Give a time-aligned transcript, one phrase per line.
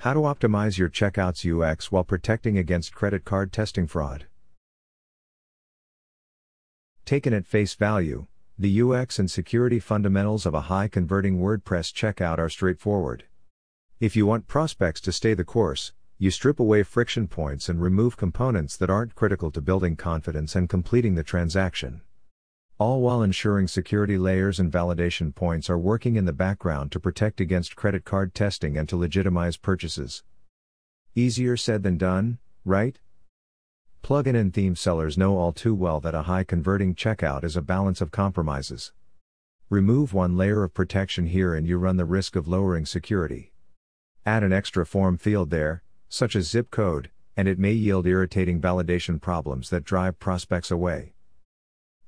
[0.00, 4.24] How to optimize your checkout's UX while protecting against credit card testing fraud.
[7.04, 8.26] Taken at face value,
[8.58, 13.24] the UX and security fundamentals of a high converting WordPress checkout are straightforward.
[13.98, 18.16] If you want prospects to stay the course, you strip away friction points and remove
[18.16, 22.00] components that aren't critical to building confidence and completing the transaction.
[22.80, 27.38] All while ensuring security layers and validation points are working in the background to protect
[27.38, 30.22] against credit card testing and to legitimize purchases.
[31.14, 32.98] Easier said than done, right?
[34.02, 37.60] Plugin and theme sellers know all too well that a high converting checkout is a
[37.60, 38.92] balance of compromises.
[39.68, 43.52] Remove one layer of protection here and you run the risk of lowering security.
[44.24, 48.58] Add an extra form field there, such as zip code, and it may yield irritating
[48.58, 51.12] validation problems that drive prospects away.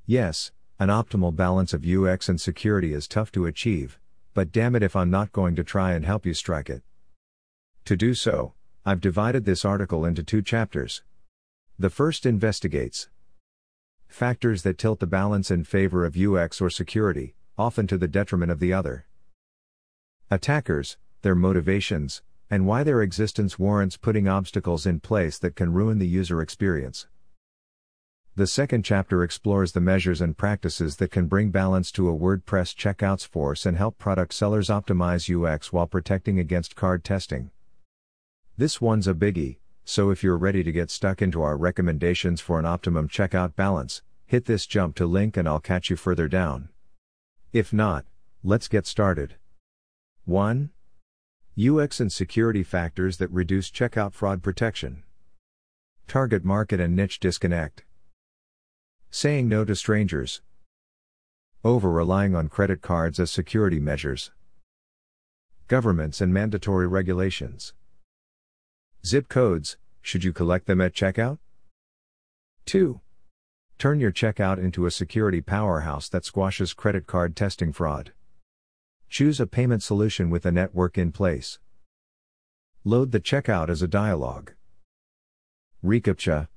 [0.06, 0.50] Yes,
[0.82, 4.00] an optimal balance of UX and security is tough to achieve,
[4.34, 6.82] but damn it if I'm not going to try and help you strike it.
[7.84, 8.54] To do so,
[8.84, 11.04] I've divided this article into two chapters.
[11.78, 13.08] The first investigates
[14.08, 18.50] factors that tilt the balance in favor of UX or security, often to the detriment
[18.50, 19.06] of the other.
[20.32, 26.00] Attackers, their motivations, and why their existence warrants putting obstacles in place that can ruin
[26.00, 27.06] the user experience.
[28.34, 32.74] The second chapter explores the measures and practices that can bring balance to a WordPress
[32.74, 37.50] checkouts force and help product sellers optimize UX while protecting against card testing.
[38.56, 42.58] This one's a biggie, so if you're ready to get stuck into our recommendations for
[42.58, 46.70] an optimum checkout balance, hit this jump to link and I'll catch you further down.
[47.52, 48.06] If not,
[48.42, 49.34] let's get started.
[50.24, 50.70] 1.
[51.62, 55.02] UX and security factors that reduce checkout fraud protection.
[56.08, 57.84] Target market and niche disconnect.
[59.14, 60.40] Saying no to strangers.
[61.62, 64.30] Over relying on credit cards as security measures.
[65.68, 67.74] Governments and mandatory regulations.
[69.04, 71.36] Zip codes, should you collect them at checkout?
[72.64, 73.02] 2.
[73.76, 78.12] Turn your checkout into a security powerhouse that squashes credit card testing fraud.
[79.10, 81.58] Choose a payment solution with a network in place.
[82.82, 84.52] Load the checkout as a dialog.
[85.84, 86.48] ReCAPTCHA,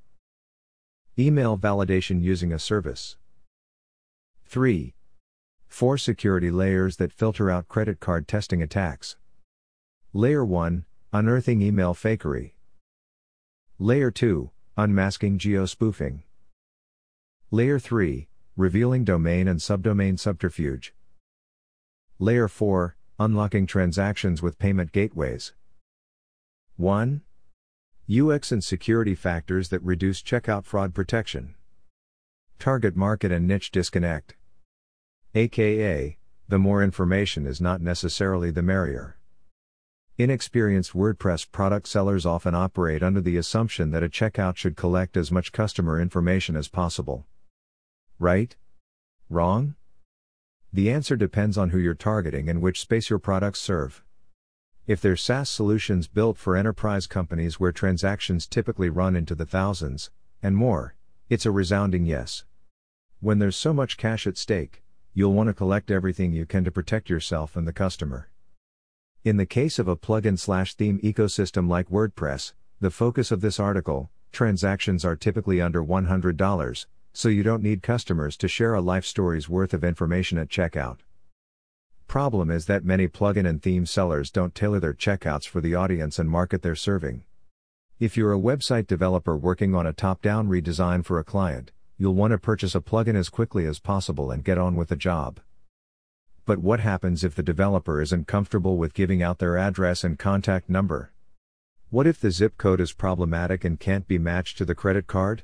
[1.18, 3.16] Email validation using a service.
[4.48, 4.94] 3.
[5.70, 9.16] 4 security layers that filter out credit card testing attacks.
[10.12, 10.84] Layer 1
[11.14, 12.52] Unearthing email fakery.
[13.80, 16.24] Layer 2 Unmasking geospoofing.
[17.50, 18.28] Layer 3
[18.58, 20.94] Revealing domain and subdomain subterfuge.
[22.20, 25.54] Layer 4 Unlocking transactions with payment gateways.
[26.76, 27.22] 1.
[28.08, 31.56] UX and security factors that reduce checkout fraud protection.
[32.60, 34.36] Target market and niche disconnect.
[35.34, 39.18] AKA, the more information is not necessarily the merrier.
[40.20, 45.32] Inexperienced WordPress product sellers often operate under the assumption that a checkout should collect as
[45.32, 47.26] much customer information as possible.
[48.20, 48.56] Right?
[49.32, 49.74] Wrong?
[50.72, 54.05] The answer depends on who you're targeting and which space your products serve.
[54.88, 60.12] If they're SaaS solutions built for enterprise companies where transactions typically run into the thousands,
[60.44, 60.94] and more,
[61.28, 62.46] it's a resounding yes.
[63.20, 64.84] When there's so much cash at stake,
[65.16, 68.30] you'll want to collect everything you can to protect yourself and the customer.
[69.24, 73.60] In the case of a plugin slash theme ecosystem like WordPress, the focus of this
[73.60, 79.06] article, transactions are typically under $100, so you don't need customers to share a life
[79.06, 81.00] story's worth of information at checkout.
[82.08, 86.18] Problem is that many plugin and theme sellers don't tailor their checkouts for the audience
[86.20, 87.24] and market they're serving.
[88.00, 92.14] If you're a website developer working on a top down redesign for a client, you'll
[92.14, 95.40] want to purchase a plugin as quickly as possible and get on with the job.
[96.46, 100.70] But what happens if the developer isn't comfortable with giving out their address and contact
[100.70, 101.12] number?
[101.90, 105.44] What if the zip code is problematic and can't be matched to the credit card?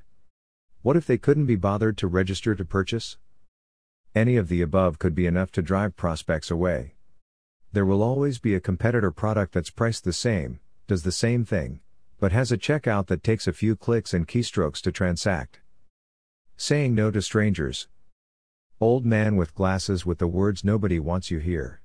[0.81, 3.17] What if they couldn't be bothered to register to purchase?
[4.13, 6.95] Any of the above could be enough to drive prospects away.
[7.71, 11.79] There will always be a competitor product that's priced the same, does the same thing,
[12.19, 15.61] but has a checkout that takes a few clicks and keystrokes to transact.
[16.57, 17.87] Saying no to strangers.
[18.81, 21.81] Old man with glasses with the words nobody wants you here.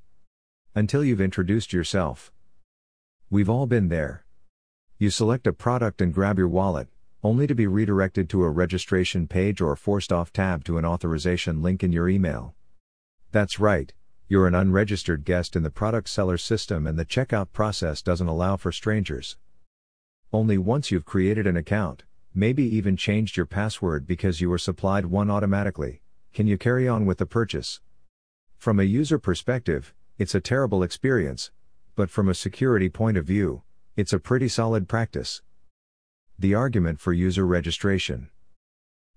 [0.74, 2.32] Until you've introduced yourself.
[3.30, 4.24] We've all been there.
[4.98, 6.88] You select a product and grab your wallet,
[7.22, 11.62] only to be redirected to a registration page or forced off tab to an authorization
[11.62, 12.54] link in your email.
[13.32, 13.92] That's right,
[14.28, 18.56] you're an unregistered guest in the product seller system and the checkout process doesn't allow
[18.56, 19.36] for strangers.
[20.32, 22.04] Only once you've created an account,
[22.34, 26.02] maybe even changed your password because you were supplied one automatically,
[26.32, 27.80] can you carry on with the purchase.
[28.58, 31.50] From a user perspective, it's a terrible experience,
[31.94, 33.62] but from a security point of view,
[33.96, 35.40] It's a pretty solid practice.
[36.38, 38.28] The argument for user registration.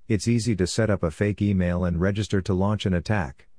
[0.08, 3.50] It's easy to set up a fake email and register to launch an attack.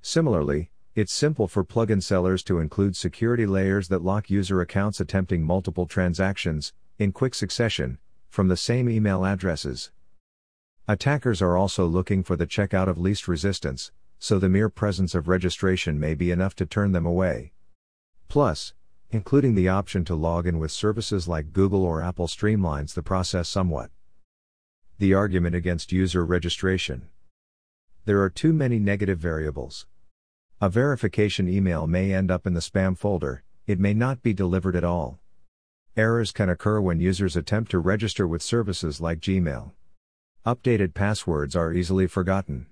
[0.00, 5.42] Similarly, it's simple for plugin sellers to include security layers that lock user accounts attempting
[5.42, 7.98] multiple transactions, in quick succession,
[8.28, 9.90] from the same email addresses.
[10.86, 15.26] Attackers are also looking for the checkout of least resistance, so the mere presence of
[15.26, 17.54] registration may be enough to turn them away.
[18.28, 18.72] Plus,
[19.14, 23.48] including the option to log in with services like Google or Apple streamlines the process
[23.48, 23.92] somewhat.
[24.98, 27.06] The argument against user registration.
[28.06, 29.86] There are too many negative variables.
[30.60, 34.74] A verification email may end up in the spam folder, it may not be delivered
[34.74, 35.20] at all.
[35.96, 39.70] Errors can occur when users attempt to register with services like Gmail.
[40.44, 42.66] Updated passwords are easily forgotten.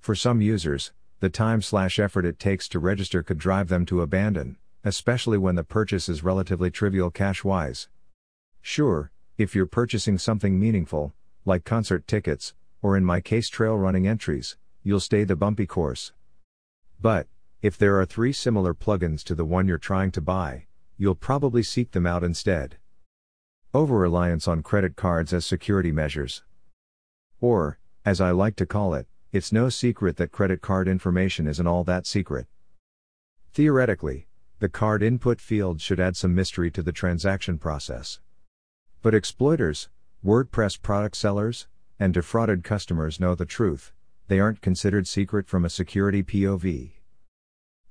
[0.00, 4.00] For some users, the time slash effort it takes to register could drive them to
[4.00, 7.88] abandon, especially when the purchase is relatively trivial cash wise.
[8.60, 11.14] Sure, if you're purchasing something meaningful,
[11.44, 16.12] like concert tickets, or in my case trail running entries, you'll stay the bumpy course.
[17.00, 17.26] But,
[17.62, 20.66] if there are three similar plugins to the one you're trying to buy,
[20.98, 22.76] you'll probably seek them out instead.
[23.72, 26.42] Over reliance on credit cards as security measures.
[27.40, 31.66] Or, as I like to call it, it's no secret that credit card information isn't
[31.66, 32.46] all that secret.
[33.52, 34.26] Theoretically,
[34.60, 38.20] the card input field should add some mystery to the transaction process.
[39.02, 39.88] But exploiters,
[40.24, 41.66] WordPress product sellers,
[41.98, 43.92] and defrauded customers know the truth,
[44.28, 46.92] they aren't considered secret from a security POV.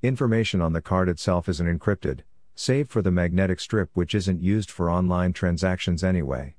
[0.01, 2.21] Information on the card itself isn't encrypted,
[2.55, 6.55] save for the magnetic strip which isn't used for online transactions anyway.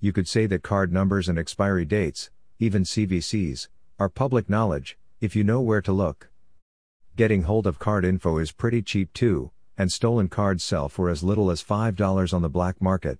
[0.00, 5.34] You could say that card numbers and expiry dates, even CVCs, are public knowledge, if
[5.34, 6.27] you know where to look.
[7.18, 11.24] Getting hold of card info is pretty cheap too, and stolen cards sell for as
[11.24, 13.18] little as $5 on the black market.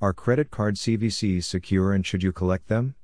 [0.00, 2.96] Are credit card CVCs secure and should you collect them?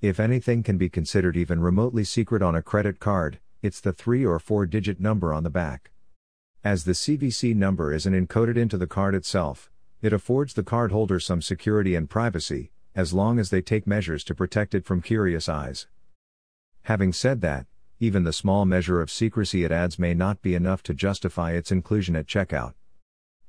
[0.00, 4.26] If anything can be considered even remotely secret on a credit card, it's the 3
[4.26, 5.92] or 4 digit number on the back.
[6.64, 9.70] As the CVC number isn't encoded into the card itself,
[10.02, 14.34] it affords the cardholder some security and privacy, as long as they take measures to
[14.34, 15.86] protect it from curious eyes.
[16.82, 17.66] Having said that,
[18.00, 21.72] even the small measure of secrecy it adds may not be enough to justify its
[21.72, 22.74] inclusion at checkout.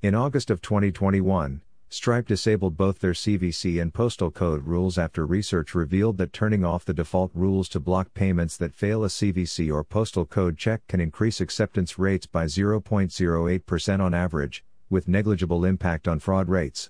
[0.02, 5.74] In August of 2021, Stripe disabled both their CVC and postal code rules after research
[5.74, 9.86] revealed that turning off the default rules to block payments that fail a CVC or
[9.86, 16.20] postal code check can increase acceptance rates by 0.08% on average, with negligible impact on
[16.20, 16.90] fraud rates.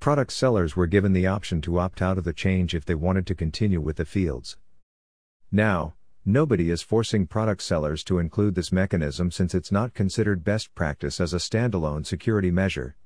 [0.00, 3.26] Product sellers were given the option to opt out of the change if they wanted
[3.26, 4.56] to continue with the fields.
[5.52, 5.94] Now,
[6.28, 11.20] nobody is forcing product sellers to include this mechanism since it's not considered best practice
[11.20, 12.96] as a standalone security measure.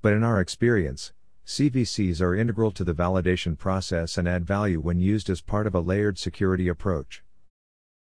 [0.00, 1.12] But in our experience,
[1.44, 5.74] CVCs are integral to the validation process and add value when used as part of
[5.74, 7.24] a layered security approach.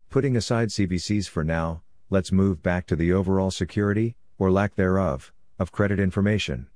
[0.10, 5.34] Putting aside CVCs for now, let's move back to the overall security, or lack thereof,
[5.60, 6.68] of credit information.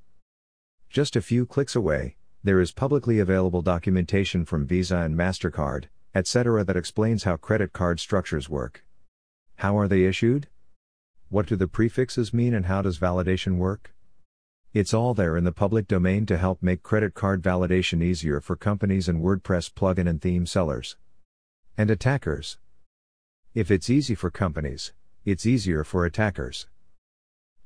[0.90, 6.64] Just a few clicks away, there is publicly available documentation from Visa and MasterCard, etc.,
[6.64, 8.86] that explains how credit card structures work.
[9.58, 10.48] How are they issued?
[11.30, 13.94] What do the prefixes mean and how does validation work?
[14.74, 18.56] It's all there in the public domain to help make credit card validation easier for
[18.56, 20.98] companies and WordPress plugin and theme sellers.
[21.78, 22.58] And attackers.
[23.54, 24.94] If it's easy for companies,
[25.26, 26.68] it's easier for attackers.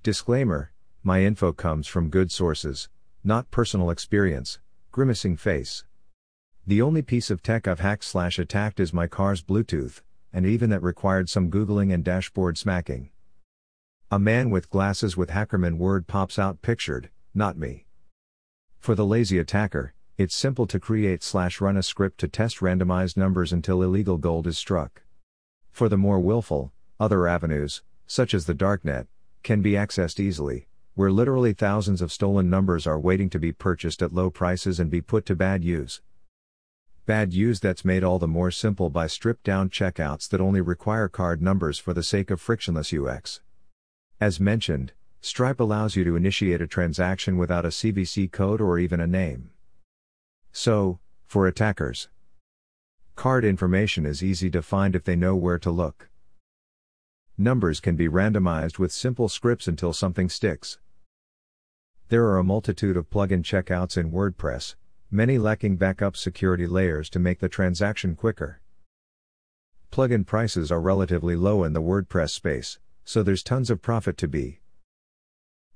[0.03, 2.89] Disclaimer My info comes from good sources,
[3.23, 4.59] not personal experience,
[4.91, 5.85] grimacing face.
[6.67, 10.01] The only piece of tech I've hacked slash attacked is my car's Bluetooth,
[10.33, 13.09] and even that required some Googling and dashboard smacking.
[14.11, 17.85] A man with glasses with Hackerman word pops out pictured, not me.
[18.79, 23.15] For the lazy attacker, it's simple to create slash run a script to test randomized
[23.15, 25.03] numbers until illegal gold is struck.
[25.71, 29.07] For the more willful, other avenues, such as the darknet,
[29.41, 34.01] can be accessed easily, where literally thousands of stolen numbers are waiting to be purchased
[34.01, 36.01] at low prices and be put to bad use.
[37.07, 41.07] Bad use that's made all the more simple by stripped down checkouts that only require
[41.07, 43.39] card numbers for the sake of frictionless UX.
[44.19, 48.99] As mentioned, Stripe allows you to initiate a transaction without a CVC code or even
[48.99, 49.51] a name.
[50.51, 52.09] So, for attackers,
[53.15, 56.09] card information is easy to find if they know where to look.
[57.37, 60.77] Numbers can be randomized with simple scripts until something sticks.
[62.09, 64.75] There are a multitude of plugin checkouts in WordPress,
[65.09, 68.61] many lacking backup security layers to make the transaction quicker.
[69.91, 74.27] Plugin prices are relatively low in the WordPress space, so there's tons of profit to
[74.27, 74.59] be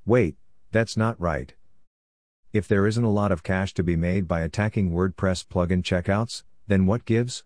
[0.05, 0.35] Wait,
[0.71, 1.53] that's not right.
[2.51, 6.43] If there isn't a lot of cash to be made by attacking WordPress plugin checkouts,
[6.67, 7.43] then what gives?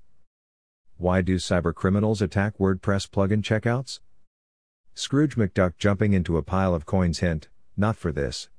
[0.98, 4.00] Why do cybercriminals attack WordPress plugin checkouts?
[4.94, 8.50] Scrooge McDuck jumping into a pile of coins hint, not for this.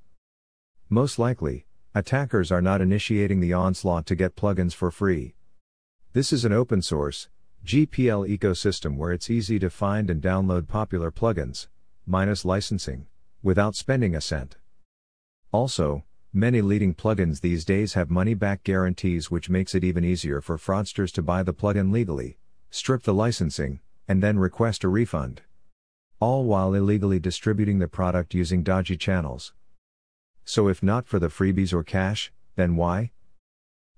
[0.90, 1.65] Most likely,
[1.96, 5.34] attackers are not initiating the onslaught to get plugins for free.
[6.12, 7.30] This is an open source,
[7.64, 11.68] GPL ecosystem where it's easy to find and download popular plugins,
[12.06, 13.06] minus licensing,
[13.42, 14.58] without spending a cent.
[15.52, 20.42] Also, many leading plugins these days have money back guarantees, which makes it even easier
[20.42, 22.36] for fraudsters to buy the plugin legally,
[22.68, 25.40] strip the licensing, and then request a refund.
[26.20, 29.54] All while illegally distributing the product using dodgy channels.
[30.48, 33.10] So, if not for the freebies or cash, then why?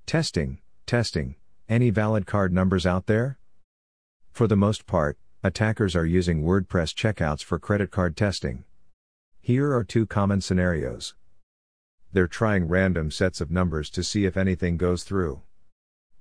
[0.07, 1.37] Testing, testing.
[1.69, 3.39] Any valid card numbers out there?
[4.33, 8.65] For the most part, attackers are using WordPress checkouts for credit card testing.
[9.43, 11.15] Here are two common scenarios.
[12.15, 15.43] They're trying random sets of numbers to see if anything goes through.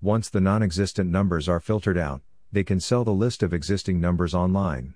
[0.01, 4.01] Once the non existent numbers are filtered out, they can sell the list of existing
[4.01, 4.93] numbers online.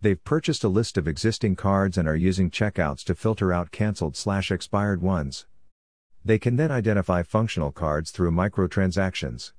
[0.00, 4.16] They've purchased a list of existing cards and are using checkouts to filter out cancelled
[4.16, 5.46] slash expired ones.
[6.24, 9.52] They can then identify functional cards through microtransactions.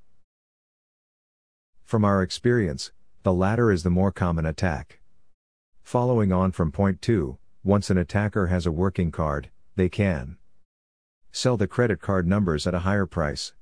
[1.84, 2.92] From our experience,
[3.24, 5.00] the latter is the more common attack.
[5.82, 10.38] Following on from point 2, once an attacker has a working card, they can
[11.32, 13.54] sell the credit card numbers at a higher price.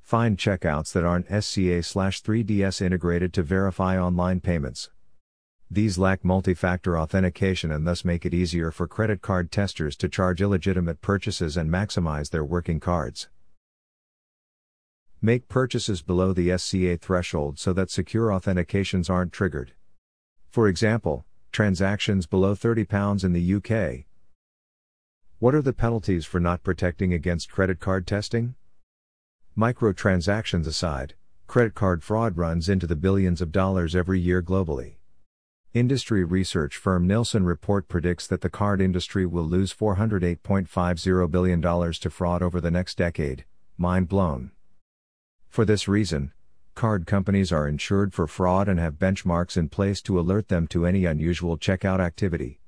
[0.00, 4.90] Find checkouts that aren't SCA/slash 3DS integrated to verify online payments.
[5.68, 10.40] These lack multi-factor authentication and thus make it easier for credit card testers to charge
[10.40, 13.28] illegitimate purchases and maximize their working cards.
[15.20, 19.72] Make purchases below the SCA threshold so that secure authentications aren't triggered.
[20.48, 24.04] For example, transactions below £30 in the UK.
[25.40, 28.54] What are the penalties for not protecting against credit card testing?
[29.58, 31.14] Microtransactions aside,
[31.48, 34.96] credit card fraud runs into the billions of dollars every year globally.
[35.76, 42.08] Industry research firm Nilson Report predicts that the card industry will lose $408.50 billion to
[42.08, 43.44] fraud over the next decade.
[43.76, 44.52] Mind blown.
[45.50, 46.32] For this reason,
[46.74, 50.86] card companies are insured for fraud and have benchmarks in place to alert them to
[50.86, 52.58] any unusual checkout activity.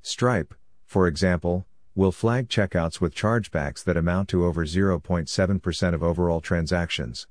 [0.00, 0.54] Stripe,
[0.86, 7.26] for example, will flag checkouts with chargebacks that amount to over 0.7% of overall transactions.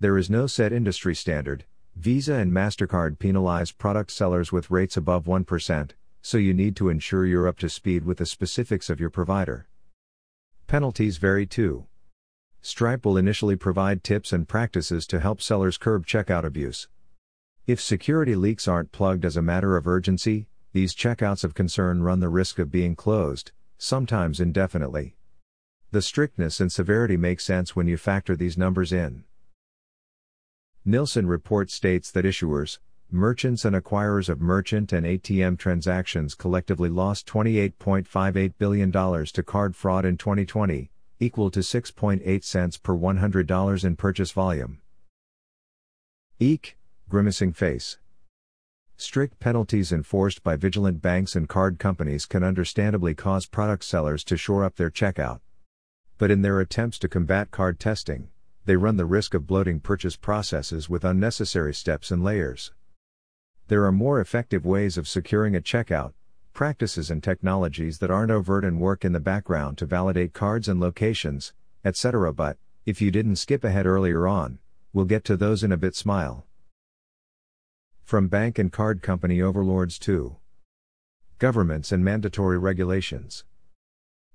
[0.00, 1.66] There is no set industry standard.
[1.96, 5.90] Visa and MasterCard penalize product sellers with rates above 1%,
[6.22, 9.68] so you need to ensure you're up to speed with the specifics of your provider.
[10.66, 11.86] Penalties vary too.
[12.62, 16.88] Stripe will initially provide tips and practices to help sellers curb checkout abuse.
[17.66, 22.20] If security leaks aren't plugged as a matter of urgency, these checkouts of concern run
[22.20, 25.16] the risk of being closed, sometimes indefinitely.
[25.90, 29.24] The strictness and severity make sense when you factor these numbers in.
[30.86, 32.78] Nilson report states that issuers,
[33.10, 40.06] merchants and acquirers of merchant and ATM transactions collectively lost $28.58 billion to card fraud
[40.06, 44.78] in 2020, equal to 6.8 cents per $100 in purchase volume.
[46.38, 46.78] Eek,
[47.10, 47.98] grimacing face.
[48.96, 54.38] Strict penalties enforced by vigilant banks and card companies can understandably cause product sellers to
[54.38, 55.40] shore up their checkout.
[56.16, 58.28] But in their attempts to combat card testing,
[58.64, 62.72] they run the risk of bloating purchase processes with unnecessary steps and layers.
[63.68, 66.12] There are more effective ways of securing a checkout,
[66.52, 70.80] practices and technologies that aren't overt and work in the background to validate cards and
[70.80, 71.52] locations,
[71.84, 72.32] etc.
[72.32, 74.58] But, if you didn't skip ahead earlier on,
[74.92, 76.44] we'll get to those in a bit smile.
[78.02, 80.36] From bank and card company overlords to
[81.38, 83.44] governments and mandatory regulations.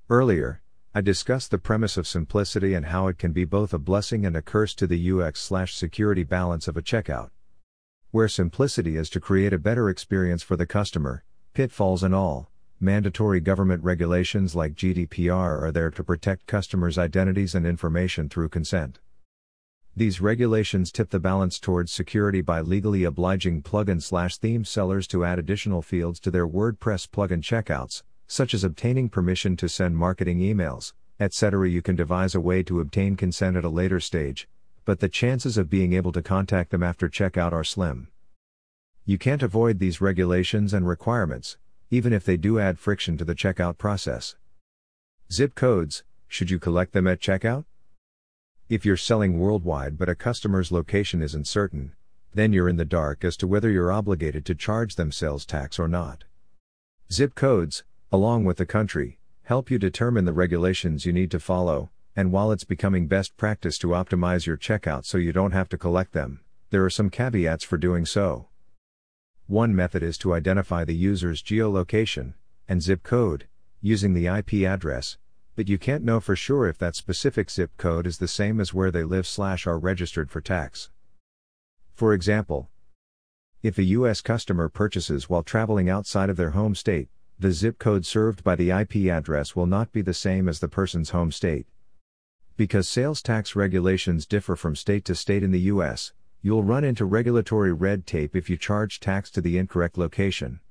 [0.09, 0.61] Earlier,
[0.97, 4.33] I discuss the premise of simplicity and how it can be both a blessing and
[4.37, 7.31] a curse to the UX slash security balance of a checkout.
[8.11, 12.49] Where simplicity is to create a better experience for the customer, Pitfalls and all,
[12.79, 18.99] mandatory government regulations like GDPR are there to protect customers' identities and information through consent.
[19.97, 25.25] These regulations tip the balance towards security by legally obliging plugin slash theme sellers to
[25.25, 30.39] add additional fields to their WordPress plugin checkouts, such as obtaining permission to send marketing
[30.39, 31.69] emails, etc.
[31.69, 34.47] You can devise a way to obtain consent at a later stage,
[34.83, 38.09] but the chances of being able to contact them after checkout are slim.
[39.05, 41.57] You can't avoid these regulations and requirements,
[41.91, 44.35] even if they do add friction to the checkout process.
[45.31, 47.65] Zip codes, should you collect them at checkout?
[48.67, 51.93] If you're selling worldwide but a customer's location isn't certain,
[52.33, 55.79] then you're in the dark as to whether you're obligated to charge them sales tax
[55.79, 56.25] or not.
[57.11, 57.83] Zip codes,
[58.15, 62.49] along with the country, help you determine the regulations you need to follow, and while
[62.49, 66.39] it's becoming best practice to optimize your checkout so you don't have to collect them,
[66.69, 68.47] there are some caveats for doing so.
[69.47, 72.35] One method is to identify the user's geolocation
[72.69, 73.49] and zip code
[73.81, 75.17] using the IP address,
[75.57, 78.73] but you can't know for sure if that specific zip code is the same as
[78.73, 80.89] where they live slash are registered for tax.
[81.93, 82.69] For example,
[83.61, 88.05] if a US customer purchases while traveling outside of their home state, the zip code
[88.05, 91.67] served by the IP address will not be the same as the person's home state.
[92.55, 97.03] Because sales tax regulations differ from state to state in the US, you'll run into
[97.03, 100.61] regulatory red tape if you charge tax to the incorrect location.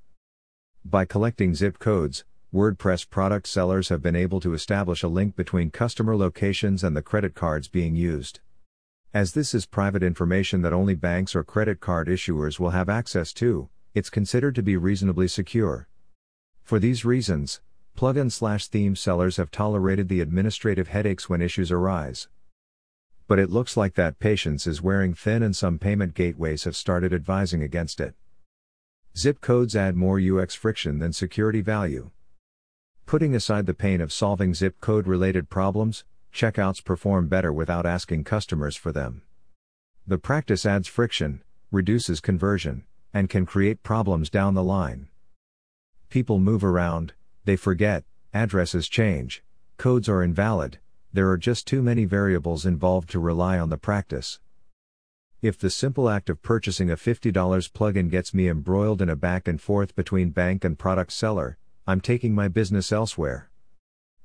[0.87, 5.71] By collecting zip codes, WordPress product sellers have been able to establish a link between
[5.71, 8.41] customer locations and the credit cards being used.
[9.13, 13.35] As this is private information that only banks or credit card issuers will have access
[13.35, 15.89] to, it's considered to be reasonably secure.
[16.65, 17.61] For these reasons,
[17.97, 22.29] plugin slash theme sellers have tolerated the administrative headaches when issues arise
[23.27, 27.13] but it looks like that patience is wearing thin and some payment gateways have started
[27.13, 28.15] advising against it.
[29.17, 32.11] Zip codes add more UX friction than security value.
[33.07, 38.25] Putting aside the pain of solving zip code related problems, checkouts perform better without asking
[38.25, 39.23] customers for them.
[40.07, 45.09] The practice adds friction, reduces conversion, and can create problems down the line.
[46.15, 47.13] People move around,
[47.45, 49.43] they forget, addresses change,
[49.79, 50.79] codes are invalid,
[51.13, 54.39] there are just too many variables involved to rely on the practice.
[55.43, 57.33] If the simple act of purchasing a $50
[57.73, 62.01] plugin gets me embroiled in a back and forth between bank and product seller, I'm
[62.01, 63.51] taking my business elsewhere.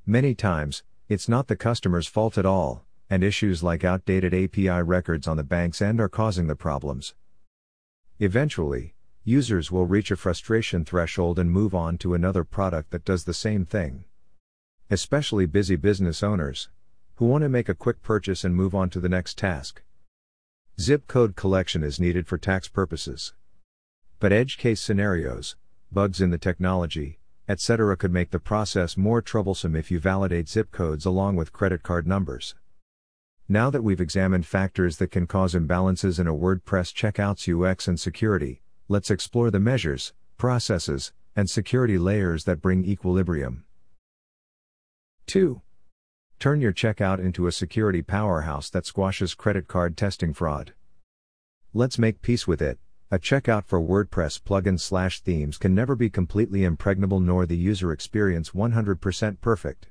[0.05, 5.27] Many times, it's not the customer's fault at all, and issues like outdated API records
[5.27, 7.15] on the bank's end are causing the problems.
[8.19, 8.93] Eventually,
[9.23, 13.33] users will reach a frustration threshold and move on to another product that does the
[13.33, 14.03] same thing.
[14.89, 16.69] Especially busy business owners,
[17.15, 19.83] who want to make a quick purchase and move on to the next task.
[20.79, 23.33] Zip code collection is needed for tax purposes.
[24.19, 25.57] But edge case scenarios,
[25.91, 27.97] bugs in the technology, etc.
[27.97, 32.07] could make the process more troublesome if you validate zip codes along with credit card
[32.07, 32.55] numbers.
[33.47, 37.99] Now that we've examined factors that can cause imbalances in a WordPress checkout's UX and
[37.99, 43.63] security, let's explore the measures, processes, and security layers that bring equilibrium.
[45.27, 45.61] 2.
[46.39, 50.73] Turn your checkout into a security powerhouse that squashes credit card testing fraud.
[51.71, 52.79] Let's make peace with it.
[53.11, 57.91] A checkout for WordPress plugins slash themes can never be completely impregnable nor the user
[57.91, 59.85] experience 100% perfect.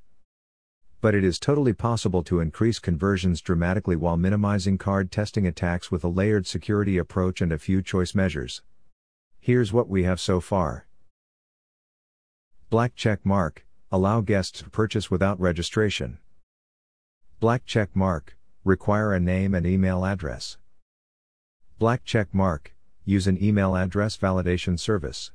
[1.01, 6.03] But it is totally possible to increase conversions dramatically while minimizing card testing attacks with
[6.03, 8.63] a layered security approach and a few choice measures.
[9.41, 10.87] Here's what we have so far.
[12.71, 16.19] Black check mark, allow guests to purchase without registration.
[17.41, 20.59] Black check mark, require a name and email address.
[21.79, 22.75] Black check mark,
[23.05, 25.31] use an email address validation service.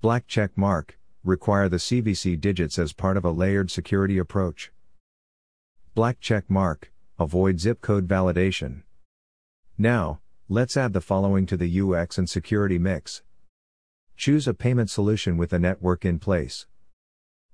[0.00, 4.72] Black check mark, require the CVC digits as part of a layered security approach.
[5.94, 8.82] Black check mark, avoid zip code validation.
[9.76, 10.20] Now,
[10.52, 13.22] let's add the following to the UX and security mix.
[14.16, 16.66] Choose a payment solution with a network in place.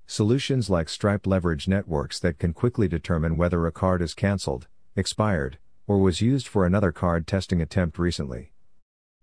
[0.07, 5.59] Solutions like Stripe leverage networks that can quickly determine whether a card is cancelled, expired,
[5.85, 8.51] or was used for another card testing attempt recently.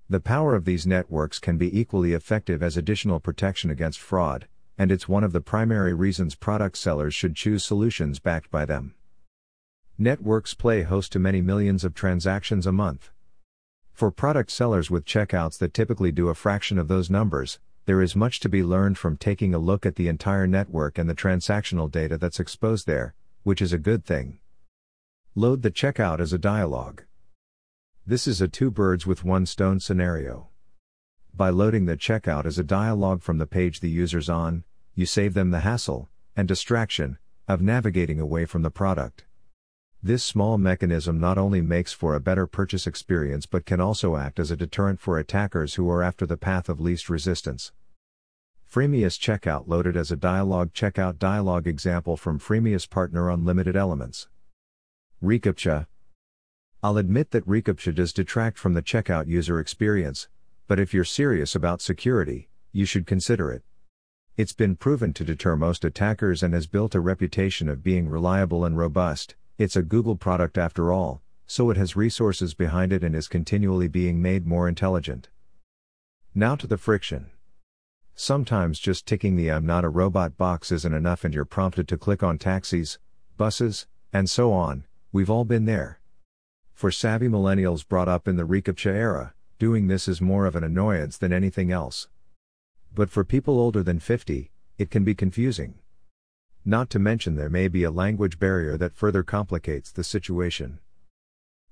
[0.08, 4.46] The power of these networks can be equally effective as additional protection against fraud,
[4.78, 8.94] and it's one of the primary reasons product sellers should choose solutions backed by them.
[9.98, 13.10] Networks play host to many millions of transactions a month.
[13.94, 18.16] For product sellers with checkouts that typically do a fraction of those numbers, there is
[18.16, 21.88] much to be learned from taking a look at the entire network and the transactional
[21.88, 24.40] data that's exposed there, which is a good thing.
[25.37, 27.02] Load the checkout as a dialog.
[28.04, 30.48] This is a two birds with one stone scenario.
[31.33, 34.64] By loading the checkout as a dialog from the page the user's on,
[34.96, 39.24] you save them the hassle and distraction of navigating away from the product.
[40.06, 44.38] This small mechanism not only makes for a better purchase experience but can also act
[44.38, 47.72] as a deterrent for attackers who are after the path of least resistance.
[48.70, 54.28] Freemius Checkout loaded as a dialog checkout dialog example from Freemius Partner Unlimited Elements.
[55.22, 55.86] reCAPTCHA.
[56.82, 60.28] I'll admit that reCAPTCHA does detract from the checkout user experience,
[60.68, 63.62] but if you're serious about security, you should consider it.
[64.36, 68.66] It's been proven to deter most attackers and has built a reputation of being reliable
[68.66, 69.34] and robust.
[69.56, 73.86] It's a Google product after all, so it has resources behind it and is continually
[73.86, 75.28] being made more intelligent.
[76.34, 77.30] Now to the friction.
[78.16, 81.96] Sometimes just ticking the I'm not a robot box isn't enough and you're prompted to
[81.96, 82.98] click on taxis,
[83.36, 86.00] buses, and so on, we've all been there.
[86.72, 90.64] For savvy millennials brought up in the reCAPTCHA era, doing this is more of an
[90.64, 92.08] annoyance than anything else.
[92.92, 95.74] But for people older than 50, it can be confusing.
[96.66, 100.79] Not to mention there may be a language barrier that further complicates the situation.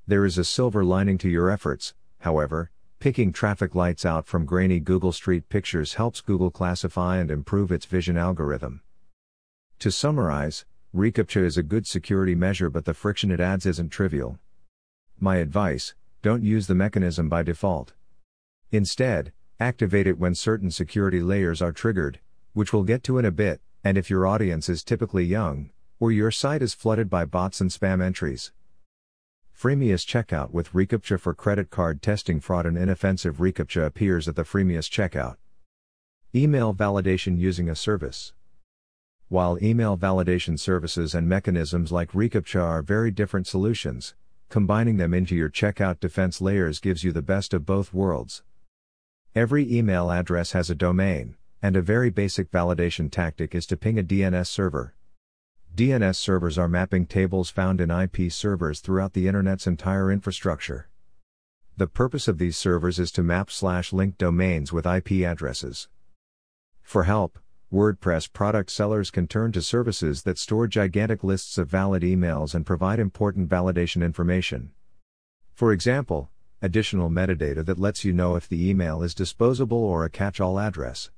[0.06, 4.80] There is a silver lining to your efforts, however, picking traffic lights out from grainy
[4.80, 8.82] Google Street pictures helps Google classify and improve its vision algorithm.
[9.78, 14.38] To summarize, reCAPTCHA is a good security measure, but the friction it adds isn't trivial.
[15.18, 17.94] My advice don't use the mechanism by default.
[18.70, 22.20] Instead, activate it when certain security layers are triggered,
[22.52, 26.10] which we'll get to in a bit, and if your audience is typically young, or
[26.12, 28.52] your site is flooded by bots and spam entries.
[29.56, 34.44] Freemius checkout with reCAPTCHA for credit card testing fraud and inoffensive reCAPTCHA appears at the
[34.44, 35.36] Freemius checkout.
[36.34, 38.32] Email validation using a service.
[39.28, 44.14] While email validation services and mechanisms like reCAPTCHA are very different solutions,
[44.52, 48.42] Combining them into your checkout defense layers gives you the best of both worlds.
[49.34, 53.96] Every email address has a domain, and a very basic validation tactic is to ping
[53.96, 54.94] a DNS server.
[55.76, 60.88] DNS servers are mapping tables found in IP servers throughout the Internet's entire infrastructure.
[61.76, 65.88] The purpose of these servers is to map slash link domains with IP addresses.
[66.82, 67.38] For help,
[67.72, 72.66] WordPress product sellers can turn to services that store gigantic lists of valid emails and
[72.66, 74.72] provide important validation information.
[75.54, 76.28] For example,
[76.60, 80.58] additional metadata that lets you know if the email is disposable or a catch all
[80.58, 81.10] address.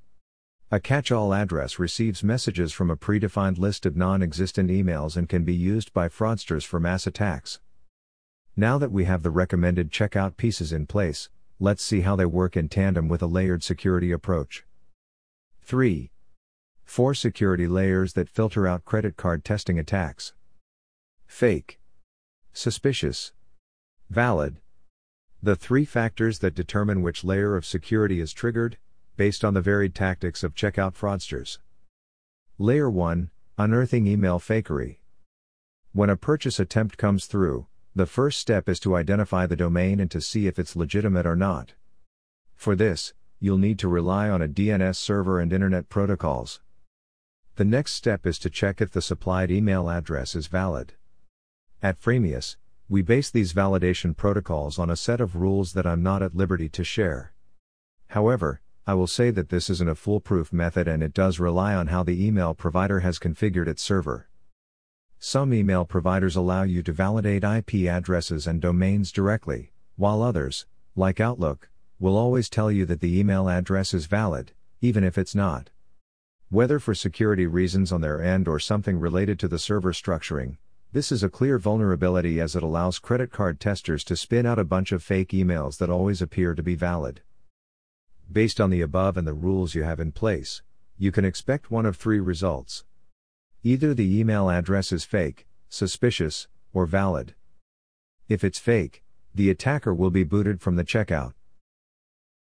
[0.75, 5.29] A catch all address receives messages from a predefined list of non existent emails and
[5.29, 7.61] can be used by fraudsters for mass attacks.
[8.57, 11.29] Now that we have the recommended checkout pieces in place,
[11.61, 14.65] let's see how they work in tandem with a layered security approach.
[15.63, 16.11] 3.
[16.85, 20.33] Four security layers that filter out credit card testing attacks.
[21.29, 21.79] Fake.
[22.53, 23.33] Suspicious.
[24.11, 24.57] Valid.
[25.41, 28.77] The three factors that determine which layer of security is triggered,
[29.17, 31.59] based on the varied tactics of checkout fraudsters.
[32.59, 34.99] Layer 1 Unearthing email fakery.
[35.93, 40.11] When a purchase attempt comes through, the first step is to identify the domain and
[40.11, 41.75] to see if it's legitimate or not.
[42.57, 46.61] For this, you'll need to rely on a DNS server and Internet protocols.
[47.55, 50.95] The next step is to check if the supplied email address is valid.
[51.81, 52.57] At Freemius,
[52.89, 56.69] we base these validation protocols on a set of rules that I'm not at liberty
[56.71, 57.33] to share.
[58.09, 61.87] However, I will say that this isn't a foolproof method and it does rely on
[61.87, 64.29] how the email provider has configured its server.
[65.19, 71.19] Some email providers allow you to validate IP addresses and domains directly, while others, like
[71.19, 75.71] Outlook, will always tell you that the email address is valid, even if it's not.
[76.51, 80.59] Whether for security reasons on their end or something related to the server structuring,
[80.93, 84.65] this is a clear vulnerability as it allows credit card testers to spin out a
[84.65, 87.23] bunch of fake emails that always appear to be valid.
[88.35, 90.61] Based on the above and the rules you have in place,
[90.99, 92.83] you can expect one of three results.
[93.63, 97.37] Either the email address is fake, suspicious, or valid.
[98.29, 101.35] If it's fake, the attacker will be booted from the checkout.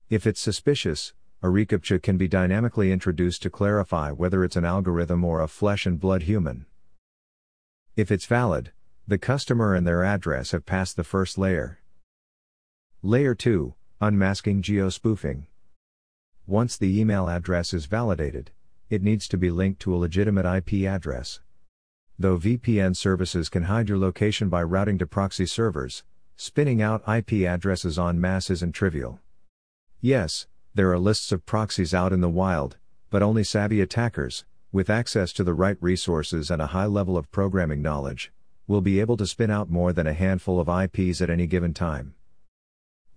[0.10, 5.24] If it's suspicious, a reCAPTCHA can be dynamically introduced to clarify whether it's an algorithm
[5.24, 6.66] or a flesh and blood human.
[7.96, 8.74] If it's valid,
[9.08, 11.80] the customer and their address have passed the first layer.
[13.02, 15.46] Layer 2 Unmasking geospoofing.
[16.50, 18.52] Once the email address is validated,
[18.90, 21.42] it needs to be linked to a legitimate IP address.
[22.18, 26.06] Though VPN services can hide your location by routing to proxy servers,
[26.38, 29.20] spinning out IP addresses en masse isn't trivial.
[30.00, 32.78] Yes, there are lists of proxies out in the wild,
[33.10, 37.30] but only savvy attackers, with access to the right resources and a high level of
[37.30, 38.32] programming knowledge,
[38.68, 41.74] will be able to spin out more than a handful of IPs at any given
[41.74, 42.16] time.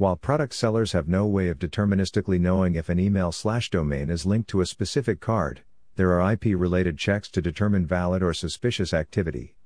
[0.01, 4.25] While product sellers have no way of deterministically knowing if an email slash domain is
[4.25, 5.61] linked to a specific card,
[5.97, 9.57] there are IP related checks to determine valid or suspicious activity.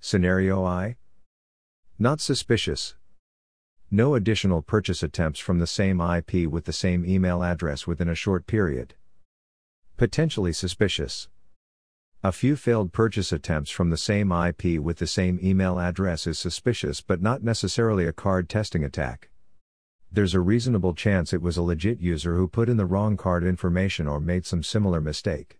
[0.00, 0.96] Scenario I
[1.98, 2.94] Not suspicious.
[3.90, 8.14] No additional purchase attempts from the same IP with the same email address within a
[8.14, 8.94] short period.
[9.98, 11.28] Potentially suspicious.
[12.24, 16.38] A few failed purchase attempts from the same IP with the same email address is
[16.38, 19.28] suspicious but not necessarily a card testing attack.
[20.14, 23.44] There's a reasonable chance it was a legit user who put in the wrong card
[23.44, 25.58] information or made some similar mistake.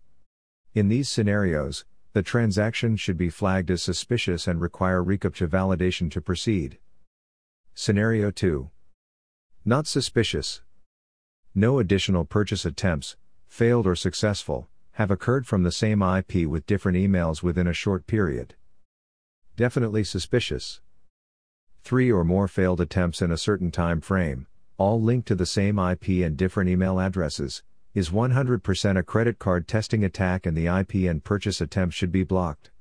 [0.75, 6.21] In these scenarios, the transaction should be flagged as suspicious and require reCAPTCHA validation to
[6.21, 6.77] proceed.
[7.73, 8.69] Scenario 2.
[9.65, 10.61] Not suspicious.
[11.55, 16.99] No additional purchase attempts, failed or successful, have occurred from the same IP with different
[16.99, 18.53] emails within a short period.
[19.55, 20.79] Definitely suspicious.
[21.83, 25.77] Three or more failed attempts in a certain time frame, all linked to the same
[25.77, 27.61] IP and different email addresses,
[27.93, 32.23] is 100% a credit card testing attack and the IP and purchase attempt should be
[32.23, 32.71] blocked.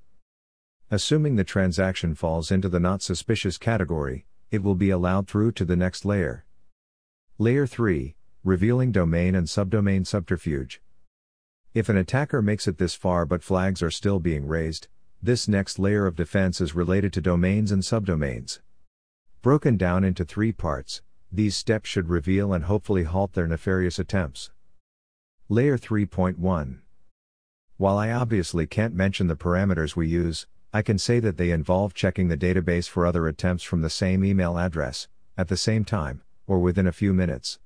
[0.89, 5.65] Assuming the transaction falls into the not suspicious category, it will be allowed through to
[5.65, 6.45] the next layer.
[7.39, 10.81] Layer 3 Revealing Domain and Subdomain Subterfuge.
[11.75, 14.87] If an attacker makes it this far but flags are still being raised,
[15.21, 18.61] this next layer of defense is related to domains and subdomains.
[19.43, 21.03] Broken down into three parts,
[21.33, 24.53] these steps should reveal and hopefully halt their nefarious attempts.
[25.49, 26.79] Layer 3.1
[27.77, 31.93] While I obviously can't mention the parameters we use, I can say that they involve
[31.93, 36.23] checking the database for other attempts from the same email address, at the same time,
[36.47, 37.59] or within a few minutes.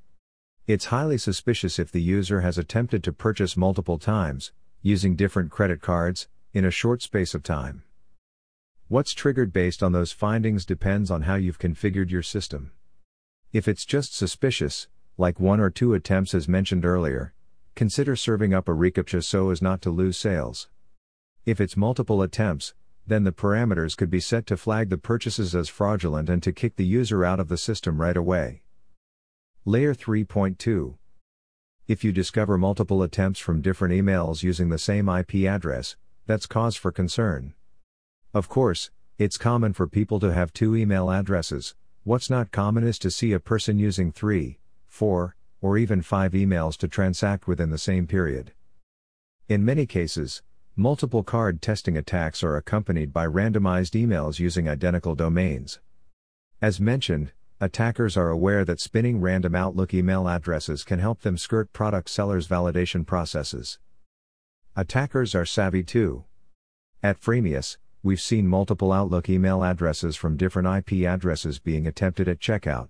[0.66, 5.82] It's highly suspicious if the user has attempted to purchase multiple times, using different credit
[5.82, 7.82] cards, in a short space of time.
[8.88, 12.70] What's triggered based on those findings depends on how you've configured your system.
[13.53, 14.87] If it's just suspicious,
[15.18, 17.35] like one or two attempts as mentioned earlier,
[17.75, 20.68] consider serving up a reCAPTCHA so as not to lose sales.
[21.44, 25.68] If it's multiple attempts, then the parameters could be set to flag the purchases as
[25.68, 28.62] fraudulent and to kick the user out of the system right away.
[29.64, 30.94] Layer 3.2
[31.88, 35.96] If you discover multiple attempts from different emails using the same IP address,
[36.27, 37.55] that's cause for concern.
[38.37, 42.99] Of course, it's common for people to have two email addresses, what's not common is
[42.99, 47.79] to see a person using three, four, or even five emails to transact within the
[47.79, 48.53] same period.
[49.49, 50.42] In many cases,
[50.77, 55.81] multiple card testing attacks are accompanied by randomized emails using identical domains.
[56.61, 61.72] As mentioned, attackers are aware that spinning random Outlook email addresses can help them skirt
[61.72, 63.79] product sellers' validation processes.
[64.77, 66.27] Attackers are savvy too.
[67.03, 72.38] At Freemius, we've seen multiple Outlook email addresses from different IP addresses being attempted at
[72.38, 72.88] checkout.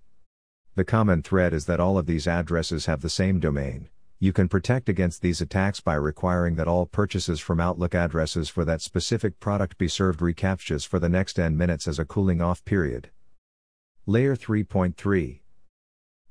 [0.75, 3.89] The common thread is that all of these addresses have the same domain.
[4.19, 8.67] You can protect against these attacks by requiring that all purchases from Outlook addresses for
[8.67, 12.63] that specific product be served reCAPTCHAs for the next n minutes as a cooling off
[12.67, 13.09] period.
[14.05, 15.41] Layer 3.3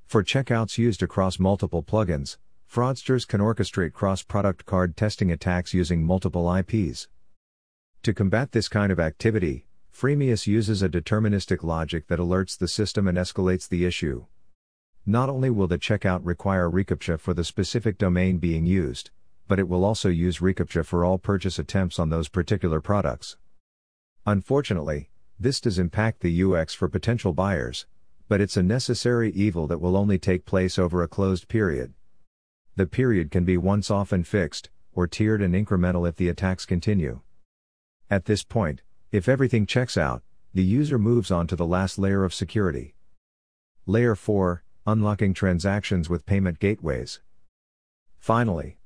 [0.06, 2.38] For checkouts used across multiple plugins,
[2.72, 7.08] fraudsters can orchestrate cross product card testing attacks using multiple IPs.
[8.06, 13.08] To combat this kind of activity, Freemius uses a deterministic logic that alerts the system
[13.08, 14.28] and escalates the issue.
[15.08, 19.10] Not only will the checkout require reCAPTCHA for the specific domain being used,
[19.48, 23.38] but it will also use reCAPTCHA for all purchase attempts on those particular products.
[24.28, 27.88] Unfortunately, this does impact the UX for potential buyers,
[28.30, 31.96] but it's a necessary evil that will only take place over a closed period.
[32.76, 36.68] The period can be once off and fixed, or tiered and incremental if the attacks
[36.68, 37.22] continue.
[38.10, 40.22] At this point, if everything checks out,
[40.54, 42.94] the user moves on to the last layer of security.
[43.88, 47.20] Layer 4 Unlocking transactions with payment gateways.
[48.20, 48.78] Finally,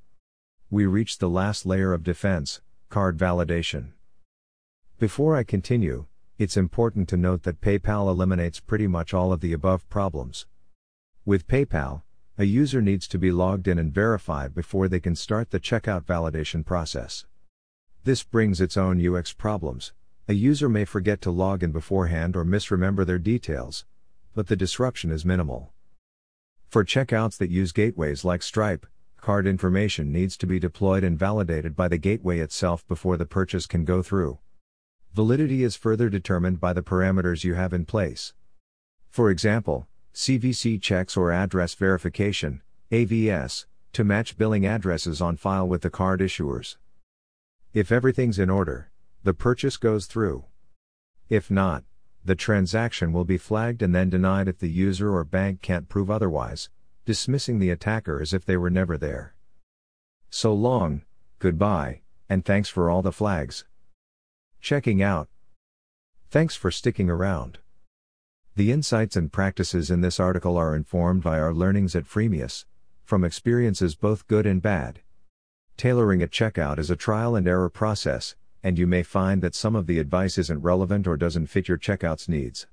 [0.70, 3.92] we reach the last layer of defense card validation.
[4.98, 6.06] Before I continue,
[6.38, 10.46] it's important to note that PayPal eliminates pretty much all of the above problems.
[11.26, 12.02] With PayPal,
[12.38, 16.04] a user needs to be logged in and verified before they can start the checkout
[16.04, 17.26] validation process.
[18.02, 19.92] This brings its own UX problems.
[20.26, 23.84] A user may forget to log in beforehand or misremember their details,
[24.34, 25.74] but the disruption is minimal.
[26.70, 28.86] For checkouts that use gateways like Stripe,
[29.18, 33.66] card information needs to be deployed and validated by the gateway itself before the purchase
[33.66, 34.38] can go through.
[35.12, 38.32] Validity is further determined by the parameters you have in place.
[39.10, 45.82] For example, CVC checks or address verification, AVS, to match billing addresses on file with
[45.82, 46.76] the card issuers.
[47.72, 48.90] If everything's in order,
[49.22, 50.44] the purchase goes through.
[51.28, 51.84] If not,
[52.24, 56.10] the transaction will be flagged and then denied if the user or bank can't prove
[56.10, 56.68] otherwise,
[57.04, 59.36] dismissing the attacker as if they were never there.
[60.30, 61.02] So long,
[61.38, 63.64] goodbye, and thanks for all the flags.
[64.60, 65.28] Checking out.
[66.28, 67.58] Thanks for sticking around.
[68.56, 72.64] The insights and practices in this article are informed by our learnings at Freemius,
[73.04, 75.02] from experiences both good and bad.
[75.80, 79.74] Tailoring a checkout is a trial and error process, and you may find that some
[79.74, 82.66] of the advice isn't relevant or doesn't fit your checkout's needs.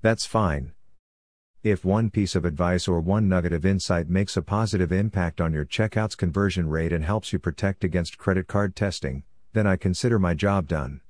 [0.00, 0.72] That's fine.
[1.62, 5.52] If one piece of advice or one nugget of insight makes a positive impact on
[5.52, 10.18] your checkout's conversion rate and helps you protect against credit card testing, then I consider
[10.18, 11.02] my job done.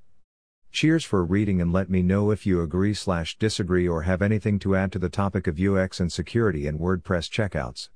[0.72, 4.58] Cheers for reading and let me know if you agree slash disagree or have anything
[4.58, 7.90] to add to the topic of UX and security in WordPress checkouts.